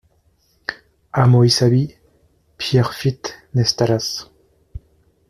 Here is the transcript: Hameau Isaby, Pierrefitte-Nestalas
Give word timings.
Hameau 1.13 1.43
Isaby, 1.45 1.95
Pierrefitte-Nestalas 2.57 4.15